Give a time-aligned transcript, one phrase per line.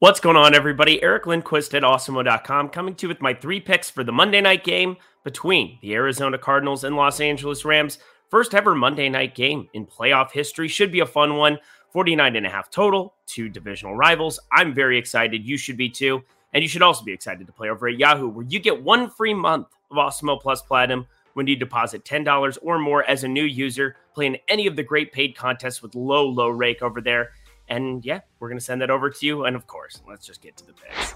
[0.00, 1.02] What's going on, everybody?
[1.02, 4.64] Eric Lindquist at Awesemo.com coming to you with my three picks for the Monday night
[4.64, 7.98] game between the Arizona Cardinals and Los Angeles Rams.
[8.30, 10.68] First ever Monday night game in playoff history.
[10.68, 11.58] Should be a fun one.
[11.92, 14.40] 49 and a half total, two divisional rivals.
[14.50, 15.46] I'm very excited.
[15.46, 16.22] You should be too.
[16.54, 19.10] And you should also be excited to play over at Yahoo, where you get one
[19.10, 23.44] free month of Awesemo Plus Platinum when you deposit $10 or more as a new
[23.44, 27.32] user, playing in any of the great paid contests with low, low rake over there.
[27.70, 29.44] And yeah, we're going to send that over to you.
[29.46, 31.14] And of course, let's just get to the picks.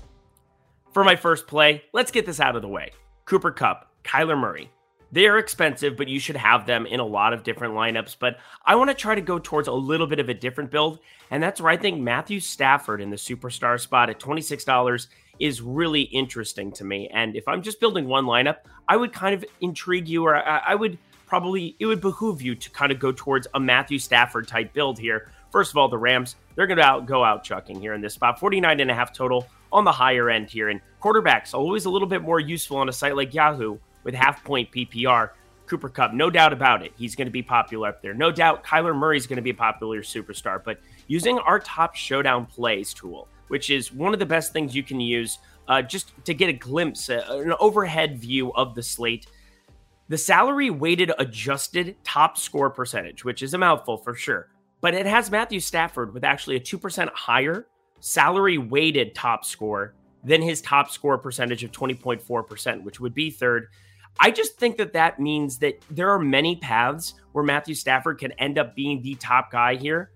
[0.93, 2.93] For my first play, let's get this out of the way.
[3.25, 4.71] Cooper Kupp, Kyler Murray.
[5.11, 8.17] They are expensive, but you should have them in a lot of different lineups.
[8.19, 10.99] But I want to try to go towards a little bit of a different build.
[11.31, 15.07] And that's where I think Matthew Stafford in the superstar spot at $26
[15.39, 17.09] is really interesting to me.
[17.13, 20.75] And if I'm just building one lineup, I would kind of intrigue you, or I,
[20.75, 24.73] would probably, it would behoove you to kind of go towards a Matthew Stafford type
[24.73, 25.31] build here.
[25.51, 28.15] First of all, the Rams, they're going to out, go out chucking here in this
[28.15, 28.39] spot.
[28.39, 30.69] 49 and a half total on the higher end here.
[30.69, 34.45] And quarterbacks, always a little bit more useful on a site like Yahoo with half
[34.45, 35.31] point PPR.
[35.67, 36.93] Cooper Kupp, no doubt about it.
[36.97, 38.13] He's going to be popular up there.
[38.13, 40.63] No doubt Kyler Murray is going to be a popular superstar.
[40.63, 44.83] But using our top showdown plays tool, which is one of the best things you
[44.83, 49.27] can use uh, just to get a glimpse, uh, an overhead view of the slate.
[50.09, 54.49] The salary weighted adjusted top score percentage, which is a mouthful for sure,
[54.85, 57.67] but it has Matthew Stafford with actually a 2% higher
[58.01, 63.69] salary weighted top score than his top score percentage of 20.4%, which would be third.
[64.21, 68.33] I just think that that means that there are many paths where Matthew Stafford can
[68.33, 70.11] end up being the top guy here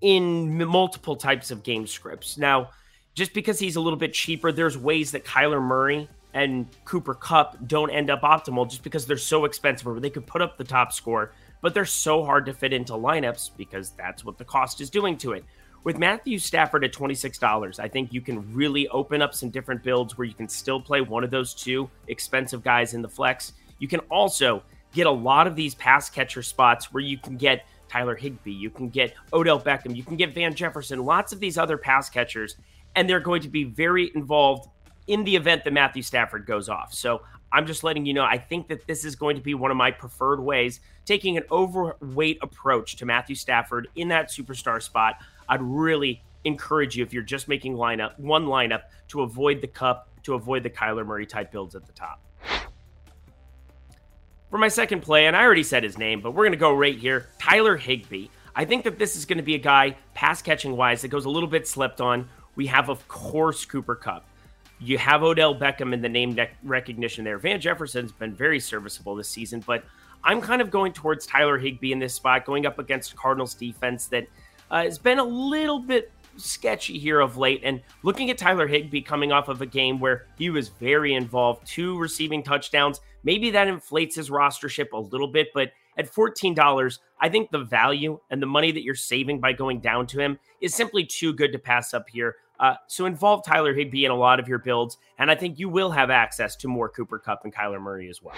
[0.00, 2.38] in multiple types of game scripts.
[2.38, 2.70] Now,
[3.12, 7.58] just because he's a little bit cheaper, there's ways that Kyler Murray and Cooper Kupp
[7.66, 10.64] don't end up optimal just because they're so expensive or they could put up the
[10.64, 14.80] top score but they're so hard to fit into lineups because that's what the cost
[14.80, 15.44] is doing to it.
[15.84, 20.18] With Matthew Stafford at $26, I think you can really open up some different builds
[20.18, 23.52] where you can still play one of those two expensive guys in the flex.
[23.78, 27.66] You can also get a lot of these pass catcher spots where you can get
[27.88, 31.56] Tyler Higbee, you can get Odell Beckham, you can get Van Jefferson, lots of these
[31.56, 32.56] other pass catchers,
[32.96, 34.68] and they're going to be very involved
[35.06, 36.92] in the event that Matthew Stafford goes off.
[36.92, 37.22] So
[37.56, 39.78] I'm just letting you know, I think that this is going to be one of
[39.78, 45.14] my preferred ways, taking an overweight approach to Matthew Stafford in that superstar spot.
[45.48, 50.06] I'd really encourage you, if you're just making lineup one lineup, to avoid the Kupp,
[50.24, 52.20] to avoid the Kyler Murray type builds at the top.
[54.50, 56.74] For my second play, and I already said his name, but we're going to go
[56.74, 58.26] right here Tyler Higbee.
[58.54, 61.24] I think that this is going to be a guy, pass catching wise, that goes
[61.24, 62.28] a little bit slept on.
[62.54, 64.26] We have, of course, Cooper Kupp.
[64.78, 67.38] You have Odell Beckham in the name recognition there.
[67.38, 69.84] Van Jefferson's been very serviceable this season, but
[70.22, 74.06] I'm kind of going towards Tyler Higbee in this spot, going up against Cardinals defense
[74.08, 74.26] that
[74.70, 77.62] uh, has been a little bit sketchy here of late.
[77.64, 81.66] And looking at Tyler Higbee coming off of a game where he was very involved,
[81.66, 87.28] two receiving touchdowns, maybe that inflates his rostership a little bit, but at $14, I
[87.28, 90.74] think the value and the money that you're saving by going down to him is
[90.74, 92.36] simply too good to pass up here.
[92.58, 95.68] Uh, so involve Tyler Higbee in a lot of your builds, and I think you
[95.68, 98.36] will have access to more Cooper Kupp and Kyler Murray as well.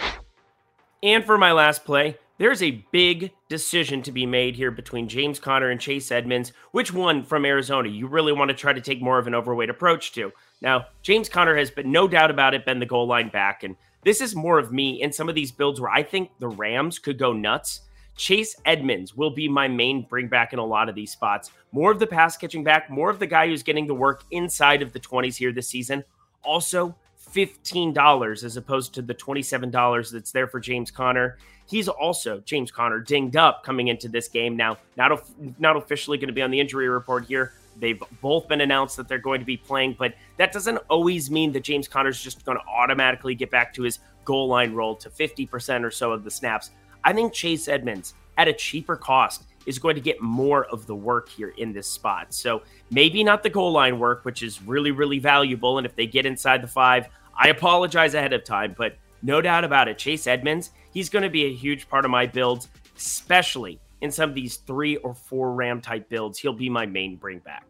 [1.03, 5.39] And for my last play, there's a big decision to be made here between James
[5.39, 6.53] Conner and Chase Edmonds.
[6.73, 9.71] Which one from Arizona you really want to try to take more of an overweight
[9.71, 10.33] approach to?
[10.61, 13.77] Now, James Conner has been no doubt about it been the goal line back, and
[14.05, 16.99] this is more of me in some of these builds where I think the Rams
[16.99, 17.83] could go nuts
[18.19, 21.53] Chase Edmonds will be my main bring back in a lot of these spots.
[21.71, 24.83] More of the pass catching back, more of the guy who's getting the work inside
[24.83, 26.03] of the 20s here this season.
[26.43, 26.95] Also,
[27.33, 31.39] $15 as opposed to the $27 that's there for James Conner.
[31.67, 34.57] He's also James Conner dinged up coming into this game.
[34.57, 35.23] Now, not
[35.59, 37.53] not officially going to be on the injury report here.
[37.79, 41.53] They've both been announced that they're going to be playing, but that doesn't always mean
[41.53, 45.09] that James Conner's just going to automatically get back to his goal line role to
[45.09, 46.71] 50% or so of the snaps.
[47.05, 50.95] I think Chase Edmonds at a cheaper cost is going to get more of the
[50.95, 52.33] work here in this spot.
[52.33, 55.79] So maybe not the goal line work, which is really, really valuable.
[55.79, 59.65] And if they get inside the five, I apologize ahead of time, but no doubt
[59.65, 63.81] about it, Chase Edmonds, he's going to be a huge part of my builds, especially
[64.01, 66.39] in some of these three or four Ram type builds.
[66.39, 67.67] He'll be my main bring back.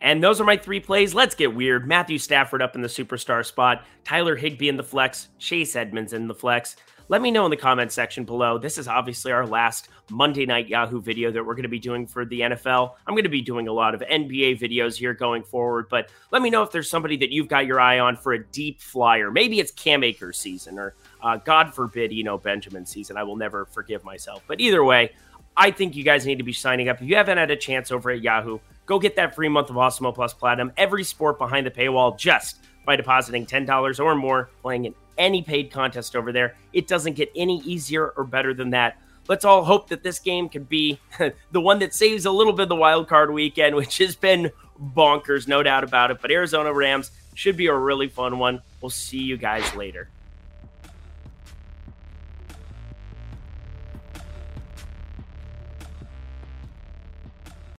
[0.00, 1.14] And those are my three plays.
[1.14, 1.88] Let's get weird.
[1.88, 6.28] Matthew Stafford up in the superstar spot, Tyler Higbee in the flex, Chase Edmonds in
[6.28, 6.76] the flex.
[7.08, 8.56] Let me know in the comment section below.
[8.56, 12.06] This is obviously our last Monday Night Yahoo video that we're going to be doing
[12.06, 12.94] for the NFL.
[13.06, 16.40] I'm going to be doing a lot of NBA videos here going forward, but let
[16.40, 19.30] me know if there's somebody that you've got your eye on for a deep flyer.
[19.30, 23.16] Maybe it's Cam Akers season, or uh, God forbid, you know, Benjamin season.
[23.16, 24.42] I will never forgive myself.
[24.46, 25.12] But either way,
[25.56, 27.02] I think you guys need to be signing up.
[27.02, 29.76] If you haven't had a chance over at Yahoo, Go get that free month of
[29.76, 34.84] Awesemo Plus Platinum, every sport behind the paywall, just by depositing $10 or more, playing
[34.84, 36.56] in any paid contest over there.
[36.72, 38.98] It doesn't get any easier or better than that.
[39.28, 41.00] Let's all hope that this game can be
[41.52, 44.50] the one that saves a little bit of the wild card weekend, which has been
[44.80, 46.18] bonkers, no doubt about it.
[46.20, 48.62] But Arizona Rams should be a really fun one.
[48.80, 50.08] We'll see you guys later.